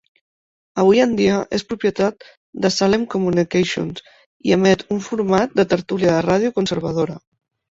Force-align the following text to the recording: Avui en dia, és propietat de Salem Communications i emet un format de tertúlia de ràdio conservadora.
Avui 0.83 1.01
en 1.03 1.11
dia, 1.19 1.35
és 1.57 1.65
propietat 1.73 2.25
de 2.65 2.71
Salem 2.77 3.05
Communications 3.15 4.03
i 4.49 4.57
emet 4.59 4.85
un 4.97 5.05
format 5.11 5.57
de 5.61 5.69
tertúlia 5.75 6.17
de 6.17 6.27
ràdio 6.31 6.57
conservadora. 6.61 7.21